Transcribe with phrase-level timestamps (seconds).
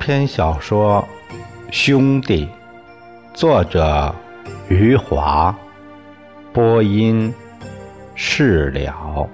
[0.00, 1.06] 篇小说
[1.70, 2.46] 《兄弟》，
[3.34, 4.12] 作者
[4.70, 5.54] 余华，
[6.54, 7.32] 播音
[8.14, 9.28] 释了。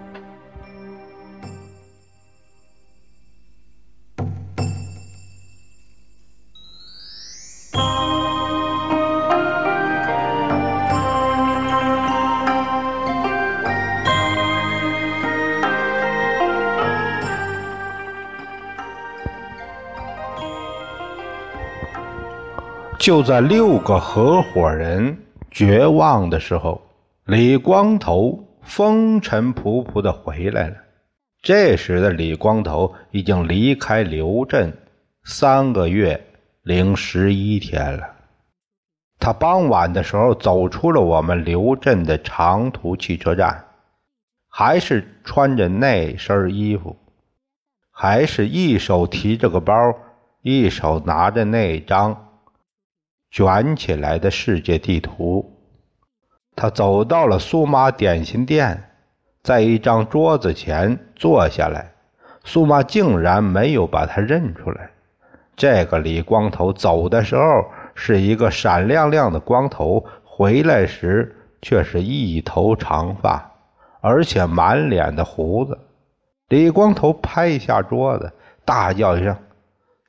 [23.06, 25.16] 就在六个合伙人
[25.52, 26.82] 绝望的时候，
[27.24, 30.74] 李光头风尘仆仆的回来了。
[31.40, 34.76] 这时的李光头已经离开刘镇
[35.22, 36.20] 三个月
[36.64, 38.08] 零十一天了。
[39.20, 43.66] 他傍晚的时候走出了我们刘镇的长途汽车站，
[44.48, 46.96] 还是穿着那身衣服，
[47.92, 49.94] 还是一手提着个包，
[50.42, 52.24] 一手拿着那张。
[53.36, 55.44] 卷起来的世界地图，
[56.54, 58.82] 他走到了苏妈点心店，
[59.42, 61.92] 在一张桌子前坐下来。
[62.44, 64.88] 苏妈竟然没有把他认出来。
[65.54, 73.52] 这个李光头走的时候是一个闪亮亮的光头，回来时却是一头长发，
[74.00, 75.78] 而且满脸的胡子。
[76.48, 78.32] 李光头拍一下桌子，
[78.64, 79.36] 大叫一声：“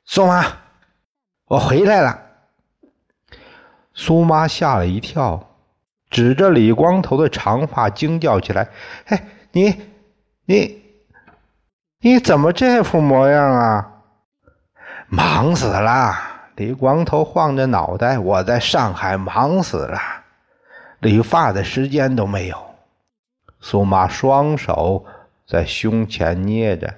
[0.06, 0.46] 苏妈，
[1.48, 2.22] 我回来了！”
[4.00, 5.48] 苏妈吓了一跳，
[6.08, 8.68] 指着李光头的长发惊叫起来
[9.06, 9.74] ：“哎，你、
[10.44, 10.80] 你、
[11.98, 13.92] 你怎么这副模样啊？
[15.08, 16.14] 忙死了！”
[16.54, 19.98] 李光头晃着脑袋：“我在上海忙死了，
[21.00, 22.56] 理发的时间都没有。”
[23.60, 25.04] 苏妈双手
[25.44, 26.94] 在胸前捏着。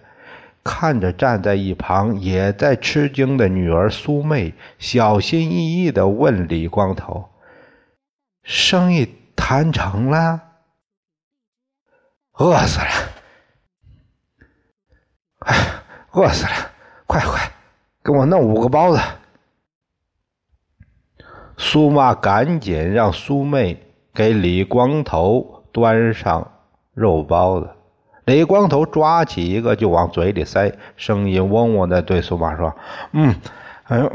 [0.63, 7.31] 看着站在一旁也在吃惊的女儿苏妹，小心翼翼的问李光头
[8.45, 10.41] ：“生意谈成了？
[12.35, 12.87] 饿死了！
[15.41, 15.55] 哎，
[16.13, 16.53] 饿死了！
[17.07, 17.53] 快快，
[18.05, 19.01] 给我弄五个包子！”
[21.57, 23.83] 苏妈赶紧让苏妹
[24.15, 26.51] 给李光头端上
[26.93, 27.71] 肉包子。
[28.31, 32.73] 李光头抓起一个就往嘴里塞，声音嗡嗡的对苏妈说
[33.11, 33.35] ：“嗯，
[33.89, 34.13] 哎呦，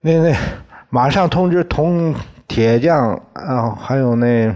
[0.00, 0.36] 那那，
[0.88, 2.14] 马上通知铜
[2.46, 4.54] 铁匠啊，还有那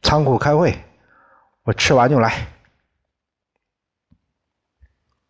[0.00, 0.74] 仓库开会，
[1.64, 2.32] 我吃完就来。”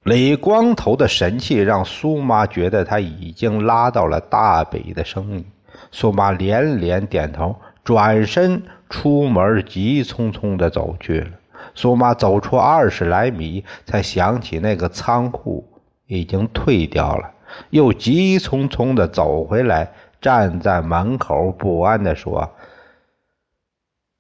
[0.05, 5.47] 李光头的神气让苏妈觉得他已经拉到了大北的生意。
[5.91, 11.31] 苏妈连连点头，转身出门，急匆匆的走去了。
[11.75, 15.67] 苏妈走出二十来米，才想起那个仓库
[16.07, 17.33] 已经退掉了，
[17.71, 19.91] 又急匆匆地走回来，
[20.21, 22.53] 站在门口不安地说：“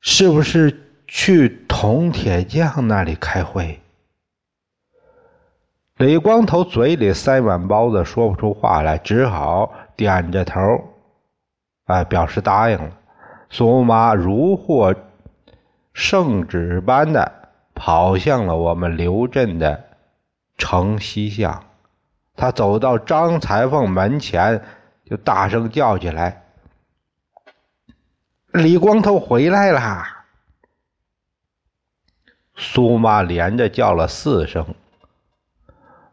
[0.00, 3.78] 是不是去铜铁匠那里开会？”
[5.98, 10.60] 李光头嘴里塞满包子，说不出话来，只好点着头，
[11.84, 12.90] 哎，表示答应了。
[13.50, 14.94] 苏妈如获
[15.92, 17.41] 圣旨般的。
[17.84, 19.82] 跑向了我们刘镇的
[20.56, 21.64] 城西巷，
[22.36, 24.62] 他走到张裁缝门前，
[25.04, 26.44] 就大声叫起来
[28.54, 30.24] ：“李光头回来啦！”
[32.54, 34.64] 苏妈连着叫了四声，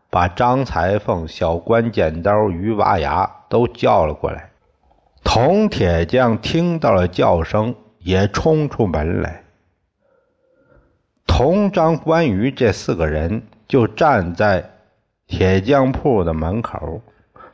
[0.09, 4.49] 把张裁缝、小关剪刀、鱼拔牙都叫了过来。
[5.23, 9.43] 铜铁匠听到了叫声，也冲出门来。
[11.39, 14.71] 同张关羽这四个人就站在
[15.25, 17.01] 铁匠铺的门口，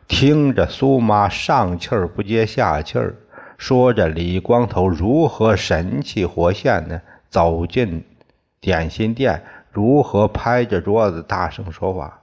[0.08, 3.14] 听着苏妈上气儿不接下气儿，
[3.60, 7.00] 说着李光头如何神气活现的
[7.30, 8.04] 走进
[8.60, 12.22] 点心店，如何拍着桌子大声说话。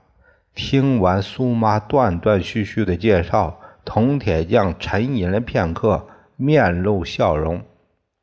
[0.53, 6.05] 听完苏妈断断续续的介绍，铜铁匠沉吟了片刻，
[6.35, 7.61] 面露笑容：“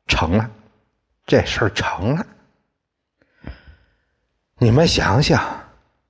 [0.05, 0.47] 成了，
[1.25, 2.23] 这事儿成了。”
[4.63, 5.41] 你们想想，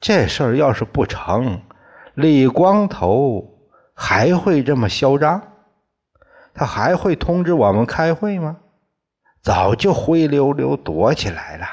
[0.02, 1.62] 这事儿要是不成，
[2.16, 3.48] 李光头
[3.94, 5.42] 还会这么嚣张？
[6.54, 8.58] 他还会通知我们开会吗？
[9.42, 11.66] 早就灰溜溜躲起来了。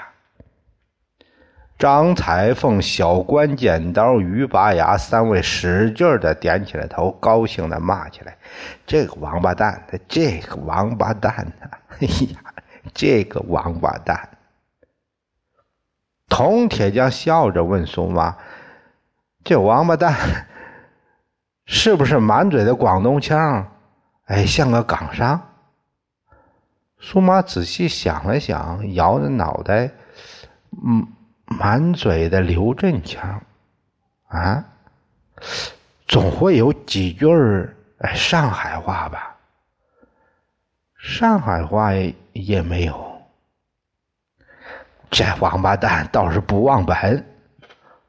[1.77, 8.39] 张裁缝、小关剪刀、于拔牙三位使劲的点起了头，高兴的骂起来
[8.87, 9.83] ：“这个王八蛋！
[10.07, 11.69] 这个王八蛋呐！
[11.99, 12.55] 哎呀，
[12.95, 14.29] 这个王八蛋！”
[16.29, 18.37] 铜铁匠笑着问苏妈
[19.45, 20.15] ：“这王八蛋
[21.67, 23.67] 是不是满嘴的广东腔？
[24.27, 25.41] 哎，像个港商。
[27.01, 29.91] 苏妈仔细想了想，摇着脑袋，
[30.85, 31.07] 嗯，
[31.47, 33.43] 满嘴的刘镇腔，
[34.29, 34.65] 啊，
[36.07, 37.75] 总会有几句儿
[38.15, 39.37] 上海话吧？
[40.99, 41.91] 上海话
[42.33, 43.18] 也没有。
[45.11, 47.25] 这王八蛋倒是不忘本。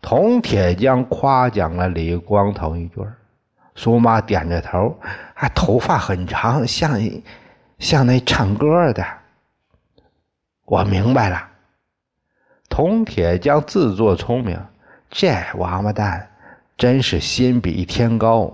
[0.01, 3.05] 铜铁匠夸奖了李光头一句
[3.75, 4.97] 苏妈点着头，
[5.35, 6.99] 啊，头发很长，像
[7.79, 9.05] 像那唱歌的。
[10.65, 11.47] 我明白了。
[12.69, 14.59] 铜铁匠自作聪明，
[15.09, 16.29] 这王八蛋
[16.77, 18.53] 真是心比天高，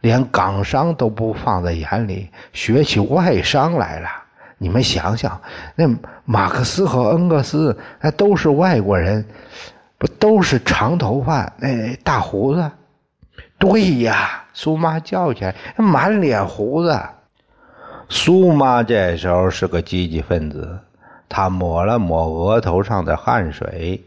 [0.00, 4.23] 连港商都不放在眼里，学起外商来了。
[4.64, 5.38] 你们想想，
[5.76, 5.84] 那
[6.24, 9.22] 马克思和恩格斯，那都是外国人。
[9.98, 12.70] 不都是长头发，那大胡子？
[13.58, 16.98] 对呀，苏妈叫起来，满脸胡子。
[18.08, 20.78] 苏妈这时候是个积极分子，
[21.28, 24.02] 她抹了抹额头上的汗水，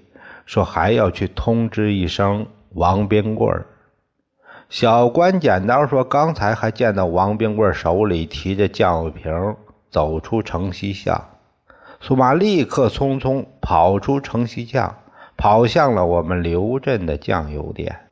[0.48, 3.66] 说还要去通知一声王冰棍儿
[4.70, 9.56] 小关剪刀说，刚才还见到王冰棍手里提着酱油瓶
[9.90, 11.30] 走出城西巷。
[12.00, 14.96] 苏妈立刻匆匆跑出城西巷。
[15.40, 18.10] 跑向了我们刘镇的酱油店，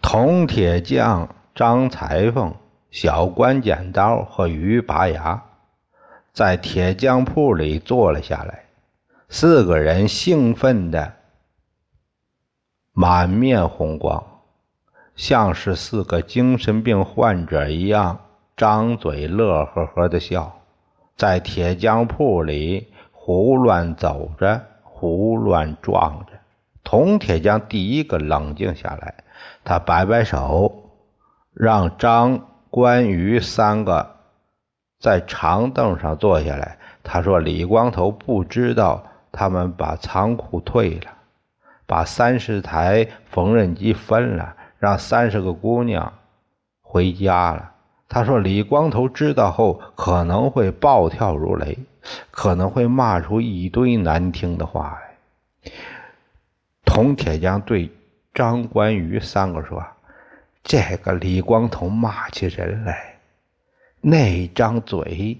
[0.00, 2.54] 铜铁匠张裁缝、
[2.90, 5.42] 小关剪刀和鱼拔牙
[6.32, 8.64] 在铁匠铺里坐了下来，
[9.28, 11.12] 四个人兴奋的
[12.94, 14.24] 满面红光，
[15.14, 18.18] 像是四个精神病患者一样，
[18.56, 20.59] 张嘴乐呵呵的笑，
[21.20, 24.62] 在铁匠铺里胡乱走着。
[24.82, 26.32] 胡乱撞着，
[26.82, 29.14] 铜铁匠第一个冷静下来，
[29.64, 30.90] 他摆摆手，
[31.54, 34.16] 让张、关、于三个
[34.98, 36.78] 在长凳上坐下来。
[37.02, 39.02] 他说：“李光头不知道
[39.32, 41.10] 他们把仓库退了，
[41.86, 46.12] 把三十台缝纫机分了，让三十个姑娘
[46.82, 47.72] 回家了。”
[48.10, 51.78] 他说：“李光头知道后可能会暴跳如雷。”
[52.30, 55.70] 可能会骂出一堆难听的话来。
[56.82, 57.90] 童铁匠对
[58.32, 59.84] 张关羽三个说
[60.64, 63.16] ：“这个李光头骂起人来，
[64.00, 65.36] 那张嘴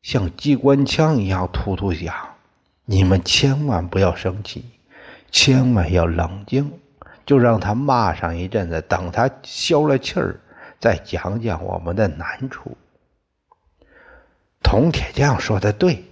[0.00, 2.14] 像机关枪一样突突响。
[2.86, 4.64] 你们千万不要生气，
[5.30, 6.72] 千万要冷静，
[7.26, 10.40] 就让他骂上一阵子，等他消了气儿，
[10.80, 12.76] 再讲讲我们的难处。”
[14.62, 16.04] 铜铁匠说的对，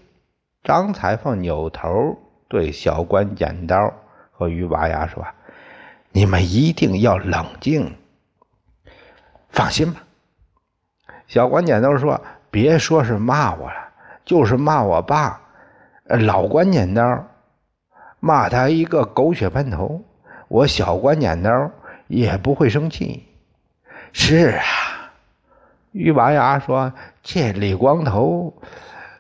[0.63, 2.19] 张裁缝扭头
[2.49, 3.93] 对小关剪刀
[4.31, 5.27] 和于拔牙说
[6.13, 7.95] ：“你们一定要冷静，
[9.51, 10.03] 放心吧。”
[11.29, 12.21] 小关剪刀说
[12.51, 13.93] ：“别说是骂我了，
[14.25, 15.41] 就是骂我爸，
[16.05, 17.27] 老关剪刀，
[18.19, 20.03] 骂他一个狗血喷头，
[20.49, 21.71] 我小关剪刀
[22.07, 23.28] 也不会生气。”
[24.13, 24.65] 是啊。
[25.93, 28.55] 于拔牙说：“这李光头，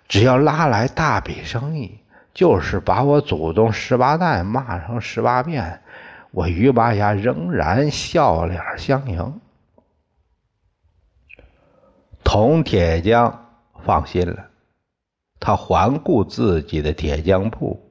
[0.07, 1.99] 只要拉来大笔生意，
[2.35, 5.81] 就是把我祖宗十八代骂成十八遍，
[6.31, 9.41] 我于拔牙仍然笑脸相迎。”
[12.23, 13.47] 铜铁匠
[13.85, 14.49] 放心了，
[15.41, 17.91] 他环顾自己的铁匠铺，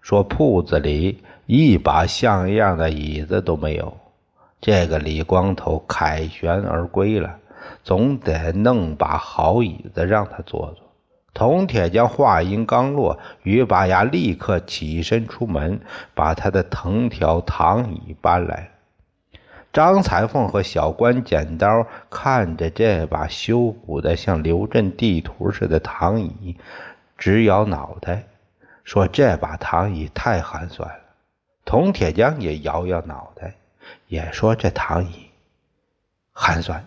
[0.00, 3.96] 说：“铺子里一把像样的椅子都没有，
[4.62, 7.36] 这个李光头凯旋而归了。”
[7.84, 10.92] 总得弄把好椅子让他坐坐。
[11.32, 15.80] 铜铁匠话音刚落，于拔牙立刻起身出门，
[16.12, 18.70] 把他的藤条躺椅搬来
[19.72, 26.56] 张彩凤和小关剪刀看着这把修补的像刘镇地图似的躺椅，
[27.16, 28.24] 直摇脑袋，
[28.84, 31.04] 说：“这把躺椅太寒酸了。”
[31.64, 33.54] 铜铁匠也摇摇脑袋，
[34.08, 35.30] 也说：“这躺椅
[36.32, 36.86] 寒酸。”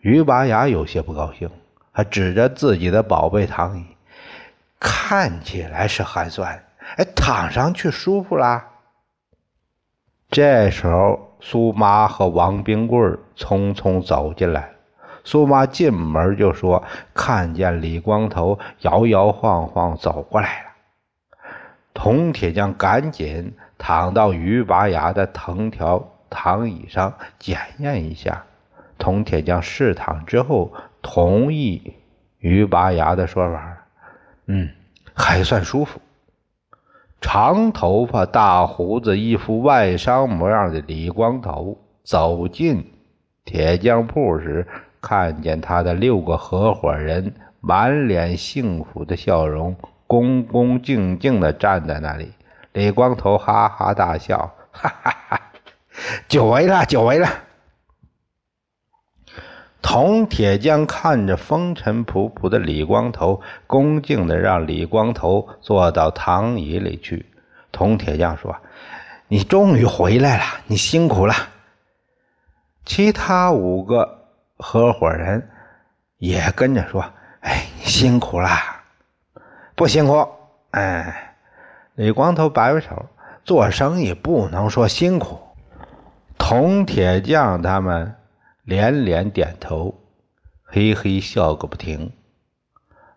[0.00, 1.50] 于拔牙有些不高兴，
[1.92, 3.84] 还指着自己的宝贝躺椅，
[4.78, 6.64] 看起来是寒酸，
[6.96, 8.68] 哎，躺上去舒服啦。
[10.30, 14.72] 这时候，苏妈和王冰棍匆匆走进来。
[15.24, 20.68] 苏妈进门就说：“看见李光头摇摇晃晃走过来了。”
[21.92, 28.44] 铜铁匠赶紧躺到于拔牙的藤条躺椅上检验一下。
[28.98, 31.94] 铜铁匠试躺之后，同意
[32.38, 33.76] 于拔牙的说法。
[34.46, 34.70] 嗯，
[35.14, 36.00] 还算舒服。
[37.20, 42.92] 长头发、大胡子、一副外伤模样的李光头走进
[43.44, 44.66] 铁匠铺时，
[45.00, 52.32] 看见他的六个合伙人满脸幸福的笑容，恭恭敬敬地站在那里。
[52.72, 55.40] 李光头哈哈大笑，哈哈哈，
[56.28, 57.28] 久违了，久违了。
[59.80, 67.26] 铜铁匠看着风尘仆仆的李光头，恭敬的让李光头坐到躺椅里去。
[67.70, 68.56] 铜铁匠说
[69.28, 71.34] ：“你终于回来了，你辛苦了。”
[72.84, 75.48] 其他五个合伙人
[76.18, 77.04] 也跟着说
[77.40, 78.50] ：“哎，你辛苦了，
[79.74, 80.28] 不辛苦。”
[80.72, 81.36] 哎，
[81.94, 83.06] 李光头摆摆手
[83.44, 85.40] ：“做生意不能说辛苦。”
[86.38, 88.14] 铜铁匠他们。
[88.64, 89.94] 连连点头，
[90.62, 92.12] 嘿嘿笑个不停。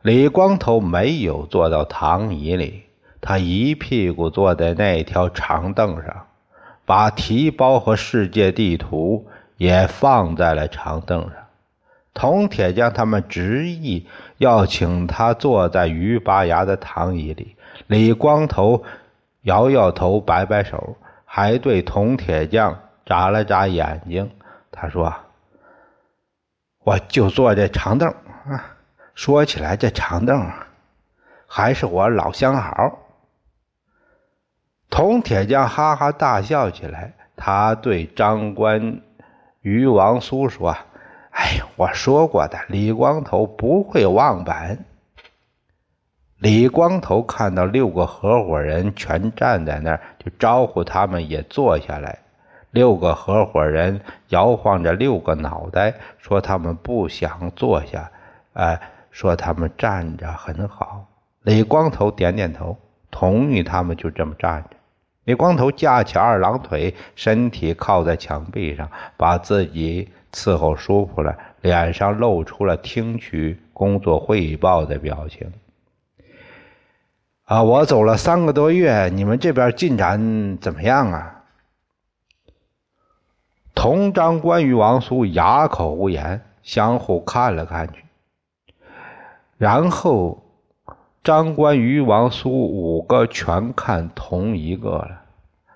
[0.02, 2.84] 李光头没有坐到躺椅里，
[3.20, 6.28] 他一屁股坐在那条长凳上，
[6.86, 11.34] 把提包和世界地图也放在了长凳上。
[12.14, 17.58] 铜铁匠他们执意要请他坐在鱼拔牙的躺椅里。
[17.88, 18.86] 李光头
[19.42, 22.80] 摇摇头，摆摆手，还对铜铁匠
[23.12, 24.32] 眨了眨眼睛。
[24.72, 25.14] 他说。
[26.84, 28.76] 我就坐这长凳啊！
[29.14, 30.50] 说起来，这长凳
[31.46, 32.98] 还是我老相好。
[34.90, 37.14] 铜铁匠哈哈大笑起来。
[37.36, 39.02] 他对张官
[39.62, 40.76] 于王苏说
[41.30, 44.84] ：“哎，我说过的，李光头不会忘本。”
[46.42, 52.21] 李光头看到六个合伙人全站在那儿，就招呼他们也坐下来。
[52.72, 58.10] 六个合伙人摇晃着六个脑袋，说他们不想坐下，
[58.54, 58.80] 哎，
[59.12, 61.06] 说他们站着很好。
[61.44, 62.78] 李光头点点头，
[63.10, 64.70] 同意他们就这么站着。
[65.26, 75.52] 李光头架起二郎腿，身体靠在墙壁上，把自己伺候舒服了，脸上露出了听取工作汇报的表情。
[77.46, 81.41] 啊，我走了三个多月，你们这边进展怎么样啊？
[83.74, 88.04] 同张关羽王苏哑口无言，相互看了看去，
[89.58, 90.44] 然后
[91.24, 95.22] 张关羽王苏五个全看同一个了。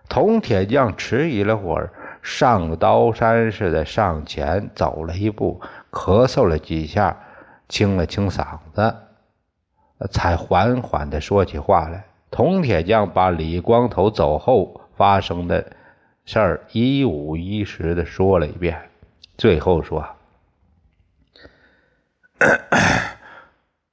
[0.08, 5.60] 铜铁匠迟疑了会儿，上刀山似的上前走了一步，
[5.90, 7.18] 咳嗽了几下，
[7.68, 8.96] 清了清嗓子，
[10.12, 12.06] 才缓缓的说起话来。
[12.30, 15.66] 铜铁匠把李光头走后发生的。
[16.25, 18.89] 事儿一五一十的说了一遍，
[19.38, 20.03] 最后说：“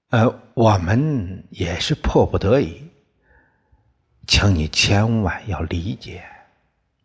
[0.08, 2.88] 呃，我们也是迫不得已，
[4.26, 6.22] 请你千万要理解。”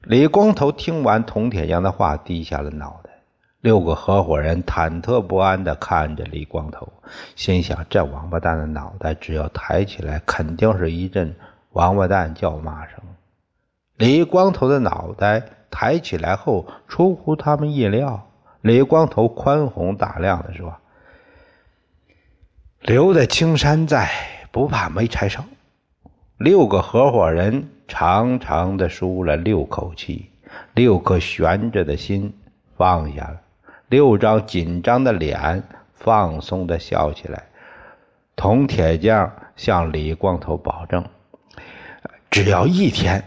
[0.04, 3.12] 李光头听完铜铁匠的话，低下了脑袋。
[3.60, 6.88] 六个合伙人忐忑不安的看着李光头，
[7.36, 11.36] 心想：这王八蛋的脑袋只要抬起来，肯定是一阵
[11.72, 12.98] 王八蛋叫骂声。
[13.98, 18.30] 李光头的脑袋抬起来后，出乎他们意料。
[18.62, 20.76] 李光头宽宏大量的说
[22.82, 24.10] ：“留得青山在，
[24.52, 25.44] 不怕没柴烧。”
[26.38, 30.30] 六个合伙人长长的舒了六口气，
[30.76, 32.32] 六颗悬着的心
[32.76, 33.42] 放下了，
[33.90, 35.64] 六张紧张的脸
[35.96, 37.46] 放松的笑起来。
[38.36, 41.04] 铜铁匠向李光头保证
[42.30, 43.24] ：“只要一天。”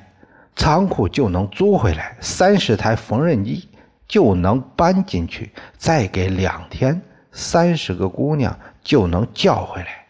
[0.60, 3.66] 仓库就能租回来，三十台缝纫机
[4.06, 7.00] 就能搬进去，再给两天，
[7.32, 10.06] 三十个姑娘就能叫回来。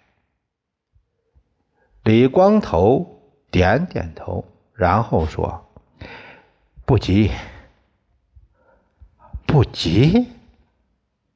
[2.02, 5.64] 李光头点点头，然后说
[6.85, 7.30] ：“不急，
[9.47, 10.33] 不急，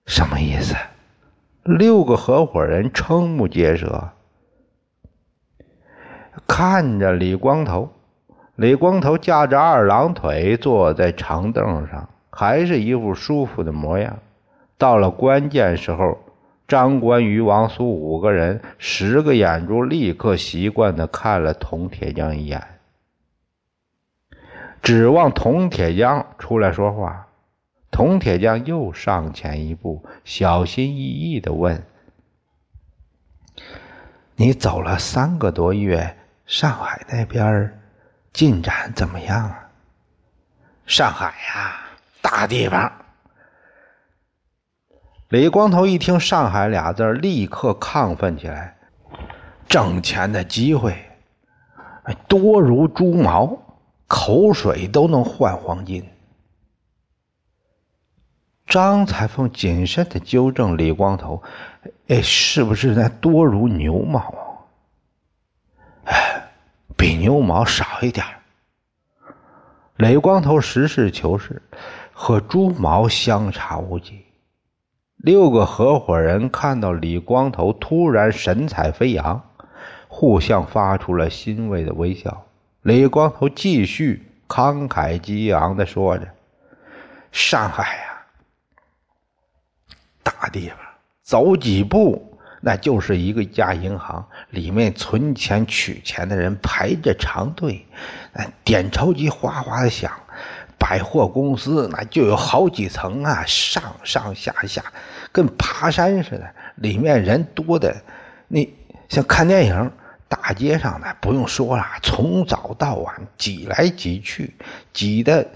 [0.07, 0.75] 什么意思？”
[1.63, 4.11] 六个合伙人瞠目结舌，
[6.49, 7.94] 看着李光头。
[8.57, 14.19] 李光头架着二郎腿坐在长凳上，还是一副舒服的模样。
[14.79, 16.19] 到了关键时候，
[16.69, 22.63] 张关羽、王苏五个人，十个眼珠立刻习惯的看了铜铁匠一眼，
[24.81, 27.27] 指望铜铁匠出来说话。
[27.91, 31.85] 铜铁匠又上前一步，小心翼翼的问
[34.37, 37.79] ：“你走了三个多月，上海那边？”
[38.35, 39.71] 进展怎么样啊？
[40.87, 41.81] 上海呀，
[42.21, 42.93] 大地方。
[45.29, 48.77] 李光头一听“上海”俩字立刻亢奋起来。
[49.69, 50.95] 挣钱的机会
[52.29, 53.57] 多如猪毛，
[54.07, 56.07] 口水都能换黄金。
[58.67, 61.43] 张裁缝谨慎的纠正李光头
[62.09, 64.21] ：“哎，是不是那多如牛毛？
[64.21, 64.54] 啊，
[67.05, 68.25] 比牛毛少一点。”
[69.99, 71.61] 李光头实事求是，
[72.15, 74.25] 和猪毛相差无几。
[75.19, 79.51] 六个合伙人看到李光头突然神采飞扬，
[80.09, 82.47] 互相发出了欣慰的微笑。
[82.81, 86.27] 李光头继续慷慨激昂的说着
[87.31, 88.23] ：“上海呀，
[90.23, 90.79] 大地方，
[91.23, 92.31] 走几步。”
[92.65, 97.85] 那就是一个家银行，里面存钱取钱的人排着长队，
[98.65, 100.11] 点钞机哗哗的响。
[100.79, 104.83] 百货公司那就有好几层啊，上上下下
[105.31, 107.95] 跟爬山似的，里面人多的，
[108.49, 108.75] 你
[109.09, 109.91] 像看电影，
[110.29, 114.55] 大街上呢不用说了，从早到晚挤来挤去，
[114.93, 115.47] 挤的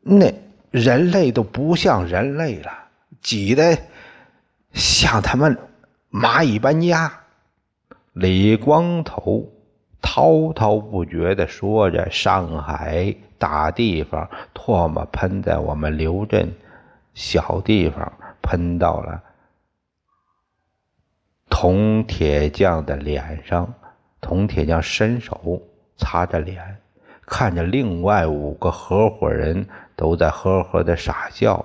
[0.00, 0.32] 那
[0.70, 2.72] 人类都不像人类了，
[3.20, 3.76] 挤的。
[4.72, 5.58] 像他们
[6.10, 7.12] 蚂蚁搬家，
[8.12, 9.50] 李光头
[10.00, 16.52] 滔滔不绝地说着：“上海大地方，唾沫喷在我们刘镇
[17.14, 18.12] 小地方，
[18.42, 19.22] 喷到了
[21.48, 23.72] 铜铁匠的脸上。
[24.20, 25.60] 铜铁匠伸手
[25.96, 26.78] 擦着脸，
[27.26, 31.64] 看着另外五个合伙人都在呵呵的傻笑。”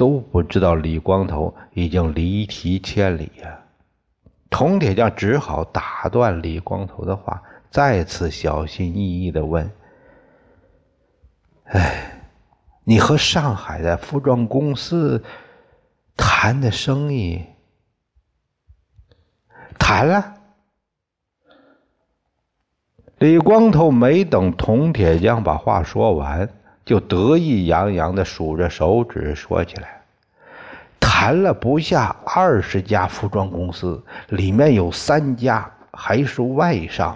[0.00, 3.60] 都不知道李光头已经离题千里呀！
[4.48, 9.70] 铜铁匠只好打断李光头的话，再次小心翼翼的问
[11.68, 12.18] ：“哎，
[12.84, 15.22] 你和上海的服装公司
[16.16, 17.44] 谈的生意
[19.78, 20.36] 谈了？”
[23.20, 26.48] 李光头没等铜铁匠把话说完。
[26.82, 29.99] 就得意洋洋的数着手指说起来
[31.20, 37.14] ：“谈了不下二十家服装公司，里面有三家还是外商。”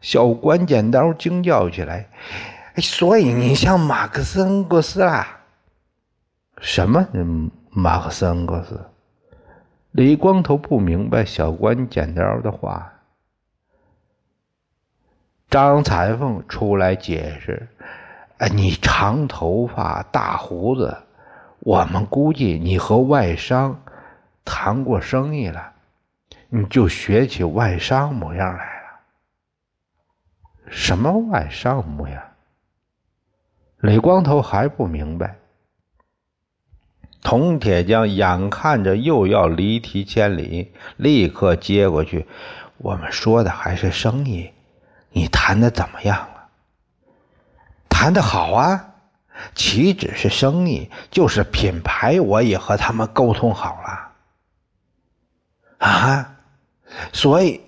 [0.00, 2.08] 小关剪刀惊叫起来
[2.80, 5.40] ：“所以你像马克思恩格斯啦？
[6.62, 7.06] 什么
[7.68, 8.80] 马克思恩格斯？”
[9.92, 12.90] 李光头不明白小关剪刀的话。
[15.50, 17.68] 张裁缝出来解释。
[18.38, 20.96] 哎，你长头发、大胡子，
[21.60, 23.82] 我们估计你和外商
[24.44, 25.72] 谈过生意了，
[26.48, 28.88] 你就学起外商模样来了。
[30.68, 32.22] 什么外商模样？
[33.78, 35.36] 李光头还不明白。
[37.22, 42.26] 铜铁匠眼看着又要离题千里，立刻接过去
[42.78, 44.50] ：“我们说的还是生意，
[45.10, 46.48] 你谈的怎么样了？”
[47.90, 48.89] 谈的好啊，
[49.54, 55.86] 岂止是生意，就是品牌，我也和他们沟通好了。
[55.86, 56.36] 啊，
[57.12, 57.60] 所以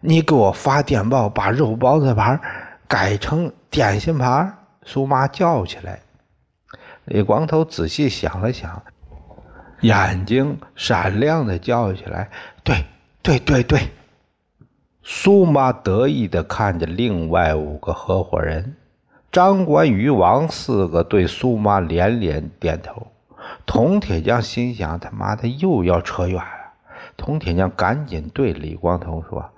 [0.00, 2.40] 你给我发电报，把肉包子牌
[2.88, 4.52] 改成点心牌。
[4.84, 6.00] 苏妈叫起来。
[7.04, 8.82] 李光头仔细想了想，
[9.80, 12.30] 眼睛闪亮的叫起来
[12.64, 12.84] ：“对，
[13.22, 13.90] 对，对，对！”
[15.04, 18.76] 苏妈得意的看着另外五个合伙人。
[19.32, 23.06] 张关于王四个对苏妈连连点头。
[23.64, 26.74] 铜铁匠心想：“他妈的又要扯远了。”
[27.16, 29.50] 铜铁匠赶紧对李光头说：“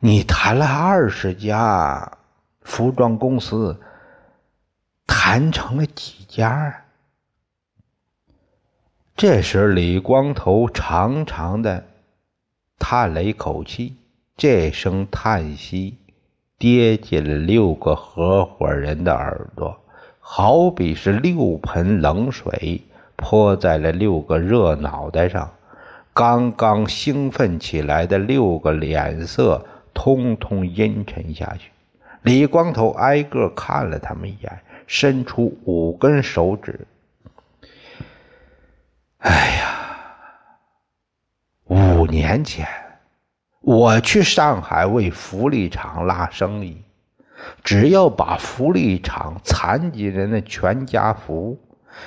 [0.00, 2.18] 你谈了二十家
[2.62, 3.80] 服装公司，
[5.06, 6.82] 谈成了几家？”
[9.16, 11.86] 这时，李光头长长的
[12.78, 13.96] 叹了一口气，
[14.36, 15.98] 这声叹息。
[16.60, 19.80] 跌进了六个合伙人的耳朵，
[20.20, 22.82] 好比是六盆冷水
[23.16, 25.50] 泼在了六个热脑袋上。
[26.12, 31.70] 刚刚兴奋起来的六个脸色通通阴沉下去。
[32.20, 36.86] 李光头挨个看了他们一眼，伸出五根手指
[39.20, 39.96] ：“哎呀，
[41.68, 42.66] 五年前。”
[43.62, 46.82] 我去上海为福利厂拉生意，
[47.62, 51.58] 只要把福利厂残疾人的全家福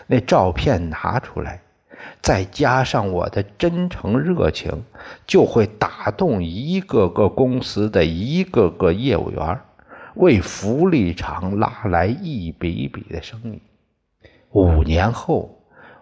[0.08, 1.62] 那照片拿出来，
[2.22, 4.84] 再加上我的真诚热情，
[5.28, 9.60] 就会打动一个个公司的一个个业务员，
[10.16, 13.62] 为福利厂拉来一笔笔的生意。
[14.50, 15.53] 五年后。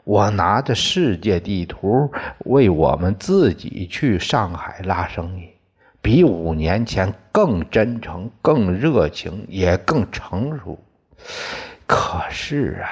[0.03, 2.11] 我拿着世界地图
[2.45, 5.49] 为我们自己去上海拉生意
[6.01, 10.79] 比五年前更真诚更热情也更成熟。
[11.85, 12.89] 可是啊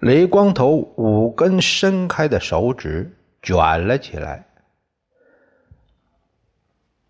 [0.00, 4.44] 雷光头五根伸开的手指卷了起来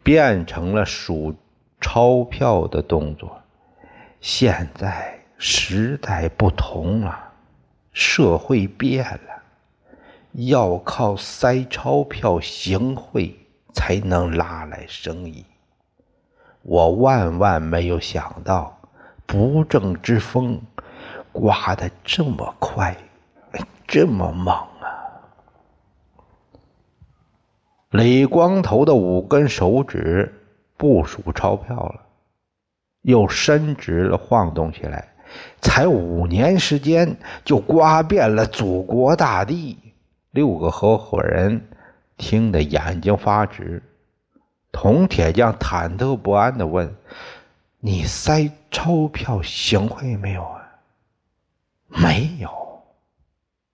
[0.03, 1.35] 变成了数
[1.81, 3.43] 钞票的动作。
[4.21, 7.33] 现在时代不同了，
[7.93, 9.43] 社会变了，
[10.33, 13.35] 要靠塞钞票行贿
[13.73, 15.47] 才能拉来生意。
[16.63, 18.77] 我万万没有想到，
[19.27, 20.61] 不正之风。
[21.31, 22.97] 刮的这么快，
[23.87, 24.91] 这么猛啊！
[27.91, 30.35] 李光头的五根手指
[30.77, 32.03] 不数钞票了，
[33.03, 35.15] 又伸直了晃动起来。
[35.61, 39.79] 才五年时间，就刮遍了祖国大地。
[40.31, 41.69] 六个合伙人
[42.17, 43.83] 听得眼睛发直。
[44.71, 46.95] 铜铁匠忐忑不安的问
[47.81, 50.63] ：“你塞钞票行贿没有啊？”
[51.89, 52.51] 没有，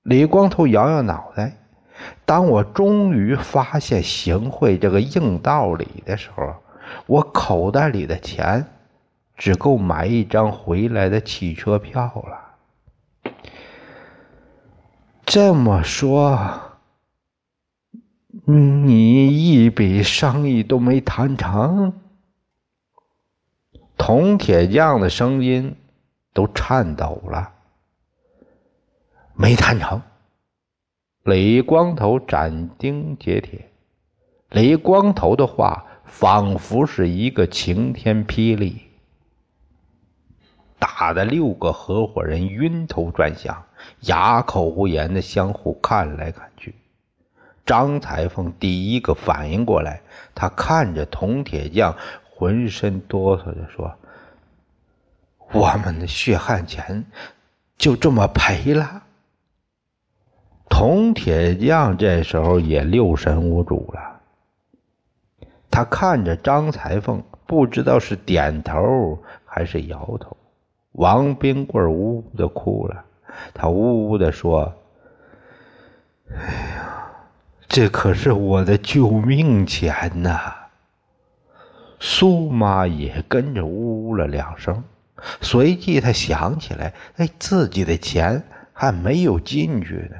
[0.05, 1.57] 李光头摇摇脑袋。
[2.25, 6.55] 当我终于发现行贿这个硬道理的时候，
[7.07, 8.65] 我口袋里的钱
[9.37, 13.33] 只够买一张回来的汽车票了。
[15.27, 16.61] 这么说，
[18.47, 21.93] 你一笔生意都没谈成？
[23.97, 25.77] 铜铁匠的声音
[26.33, 27.53] 都颤抖了。
[29.35, 30.03] 没谈成。
[31.23, 33.71] 李光头斩钉截铁。
[34.51, 38.84] 李光头的话仿佛是一个晴天霹雳，
[40.87, 43.65] 打的六个合伙人晕头转向，
[44.01, 46.75] 哑口无言的相互看来看去。
[47.65, 50.03] 张裁缝第一个反应过来，
[50.35, 51.97] 他看着铜铁匠，
[52.29, 53.97] 浑身哆嗦的说
[55.53, 57.07] ：“我们的血汗钱
[57.79, 59.05] 就这么赔了。”
[60.69, 64.21] 铜铁匠这时候也六神无主了，
[65.71, 70.37] 他看着张裁缝，不知道是点头还是摇头。
[70.95, 73.05] 王冰棍呜呜的哭了，
[73.53, 74.73] 他呜呜的说
[76.31, 76.37] ：“哎
[76.77, 77.07] 呀，
[77.69, 80.55] 这可是我的救命钱呐！”
[81.99, 84.85] 苏妈也跟着呜呜了两声，
[85.41, 90.17] 随即他想起来，哎，自己的钱还没有进去呢。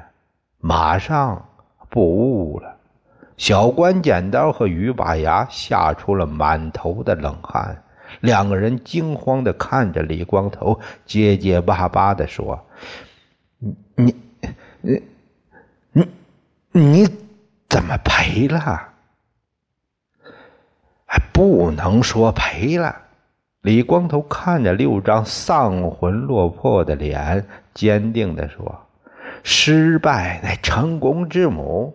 [0.59, 1.47] 马上
[1.89, 2.75] 不呜了，
[3.37, 7.83] 小关剪刀和于把牙吓出了满头的冷汗，
[8.21, 12.65] 两个人惊慌的看着李光头，结结巴巴的说
[13.95, 14.15] ：“你
[14.81, 15.01] 你
[15.91, 16.07] 你
[16.71, 17.07] 你
[17.69, 18.89] 怎么赔了？
[21.31, 22.95] 不能说赔了。”
[23.61, 28.81] 李光头看着六张丧魂落魄的脸，坚定的说。
[29.43, 31.93] 失败乃成功之母。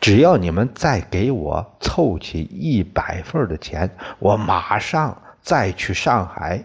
[0.00, 6.64] 只要你们再给我凑齐一百份的钱，我马上再去上海，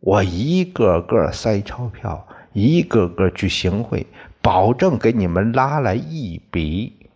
[0.00, 4.06] 我一个个塞钞票，一个个去行贿，
[4.40, 7.10] 保证给你们拉来一笔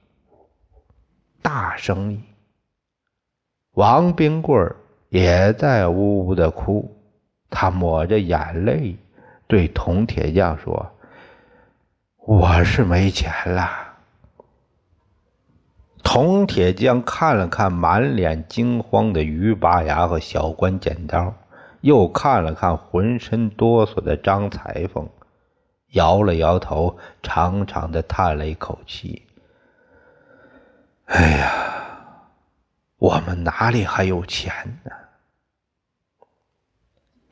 [1.41, 2.21] 大生意。
[3.73, 4.75] 王冰棍
[5.09, 6.95] 也在呜呜的哭，
[7.49, 8.97] 他抹着眼泪
[9.47, 10.91] 对铜铁匠说。
[12.27, 13.88] 我是没钱了。
[16.11, 21.35] 铜铁匠看了看满脸惊慌的于拔牙和小关剪刀，
[21.83, 25.07] 又看了看浑身哆嗦的张裁缝，
[25.89, 29.27] 摇了摇头，长长的叹了一口气
[31.05, 31.53] ：“哎呀，
[32.97, 34.91] 我们哪里还有钱呢？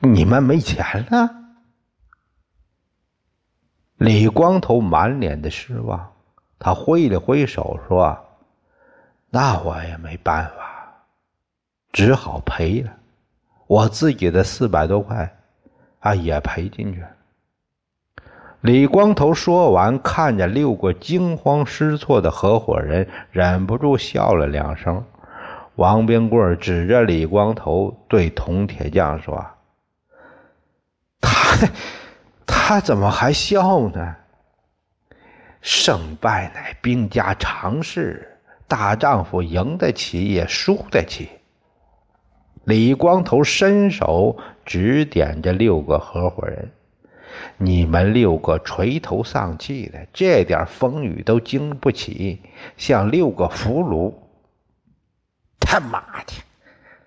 [0.07, 1.31] 你们没钱了？”
[3.97, 6.13] 李光头满脸的失望，
[6.59, 8.25] 他挥了挥手说
[9.37, 10.91] ：“那我也没办法，
[11.93, 12.91] 只好赔了。
[13.67, 15.31] 我自己的四百多块，
[15.99, 17.07] 啊，也赔进去了。”
[18.61, 25.05] 李光头说完，看着六个惊慌失措的合伙人，忍不住笑了两声。
[25.75, 29.45] 王冰棍指着李光头对铜铁匠说
[31.21, 31.69] ：“他。”
[32.47, 34.15] 他怎么还笑呢？
[35.61, 38.36] 胜败乃兵家常事，
[38.67, 41.29] 大丈夫赢得起也输得起。
[42.65, 46.69] 李光头伸手指点着六个合伙人
[47.57, 52.41] ：“你们六个垂头丧气的，这点风雨都经不起，
[52.75, 54.13] 像六个俘虏。”
[55.61, 56.33] 他妈的！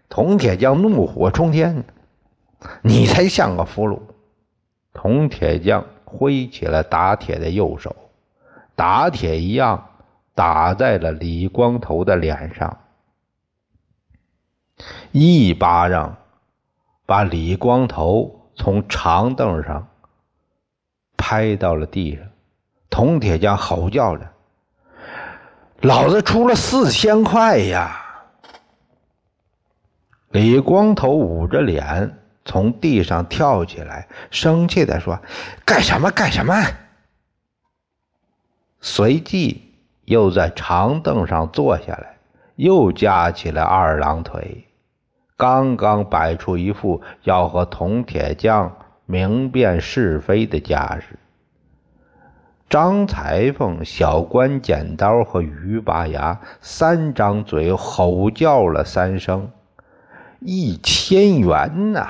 [0.08, 1.84] 铜铁匠怒火冲天
[2.82, 4.00] ：“你才像个俘虏！”
[4.94, 7.94] 铜铁匠挥起了打铁的右手，
[8.74, 9.89] 打铁一样
[10.40, 12.78] 打在了李光头的脸上，
[15.12, 16.16] 一巴掌
[17.04, 19.86] 把李光头从长凳上
[21.18, 22.24] 拍到了地上。
[22.88, 24.32] 铜铁匠吼叫着
[25.82, 28.02] ：“老子出了四千块呀！”
[30.32, 32.16] 李光头捂着脸。
[32.46, 35.20] 从地上跳起来，生气地说
[35.66, 36.10] ：“干什么？
[36.10, 36.54] 干什么？”
[38.80, 39.69] 随即
[40.10, 42.16] 又在长凳上坐下来，
[42.56, 44.64] 又架起了二郎腿，
[45.36, 51.16] 刚刚摆出一副要和铜铁匠明辨是非的架势。
[52.68, 59.52] 张裁缝、小关剪刀和于拔牙三张嘴吼叫了三声
[60.42, 62.08] ：“一千元呐！”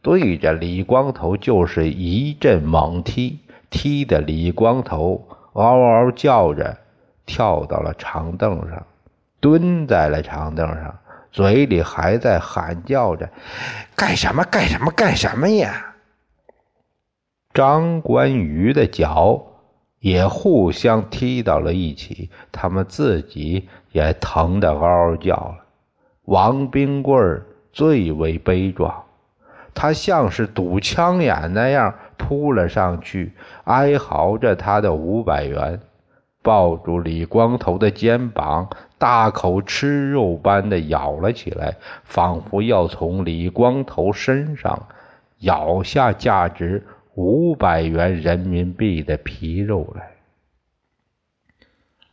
[0.00, 6.78] 对着李光头就是一阵猛踢，踢得李光头嗷嗷叫着，
[7.26, 8.86] 跳到了长凳上，
[9.40, 10.98] 蹲在了长凳上，
[11.30, 13.28] 嘴里还在喊叫着
[13.94, 14.42] ：“干什么？
[14.44, 14.90] 干什么？
[14.92, 15.94] 干什么呀！”
[17.52, 19.42] 张关羽的脚
[19.98, 25.56] 也互相踢到了一起，他们自己也疼得嗷嗷叫了。
[26.26, 29.02] 王冰棍最为悲壮。
[29.74, 33.34] 他像是堵枪眼那样扑了上去，
[33.64, 35.78] 哀嚎着他的五百元，
[36.46, 44.86] 抱住李光头的肩膀，大口吃肉般的咬了起来，仿佛要从李光头身上
[45.40, 50.12] 咬下价值五百元人民币的皮肉来。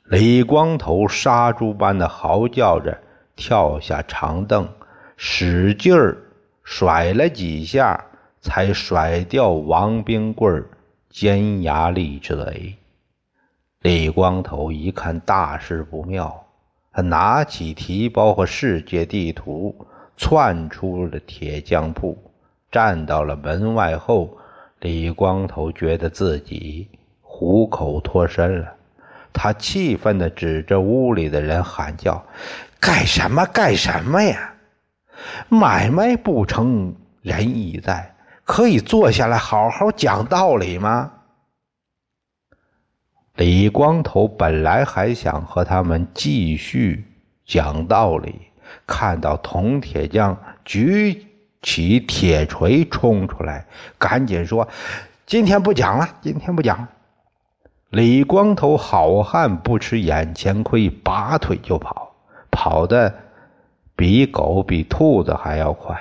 [0.06, 2.98] 李光头杀猪般的嚎叫着，
[3.36, 4.68] 跳下长凳，
[5.16, 6.18] 使劲儿。
[6.64, 8.04] 甩了几下，
[8.40, 10.66] 才甩掉王冰棍
[11.10, 12.78] 尖牙利嘴。
[13.84, 16.46] 李光头一看大事不妙，
[16.94, 19.76] 他拿起提包和世界地图，
[20.16, 22.18] 窜出了铁匠铺，
[22.72, 24.38] 站到了门外后，
[24.80, 26.88] 李光头觉得自己
[27.22, 28.74] 虎口脱身了。
[29.34, 32.24] 他气愤地指着屋里的人喊叫
[32.80, 33.46] ：“干什么？
[33.48, 34.54] 干什么呀！”
[35.50, 38.16] 买卖不成仁义在，
[38.46, 41.12] 可以坐下来好好讲道理吗？
[43.36, 47.04] 李光头本来还想和他们继续
[47.46, 48.36] 讲道理，
[48.86, 51.26] 看到铜铁匠举
[51.62, 53.66] 起铁锤冲出来，
[53.98, 54.68] 赶紧说
[55.26, 56.88] ：“今天不讲了，今天不讲。”
[57.90, 62.16] 李光头好汉不吃眼前亏，拔腿就跑，
[62.52, 63.14] 跑的。
[63.96, 65.96] 比狗比兔子还要快，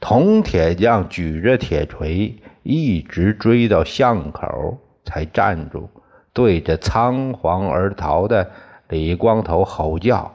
[0.00, 5.90] 铜铁匠举着铁锤，一直追到巷口才站住，
[6.32, 8.50] 对着仓皇而逃的
[8.88, 10.32] 李光头吼叫：“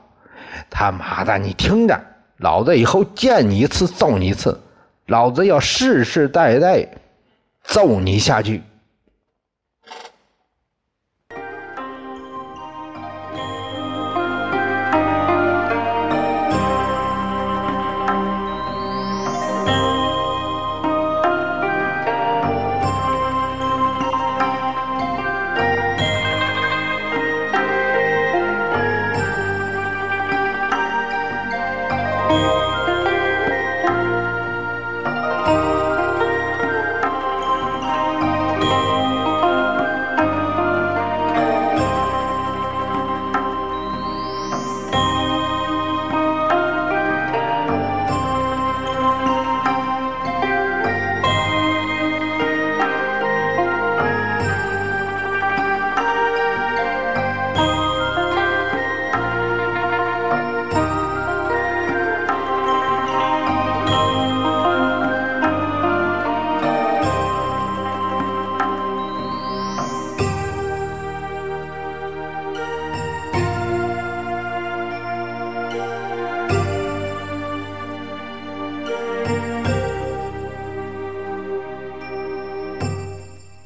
[0.70, 2.00] 他妈的，你听着，
[2.38, 4.60] 老子以后见你一次揍你一次，
[5.08, 6.88] 老子要世世代代
[7.64, 8.62] 揍你下去！”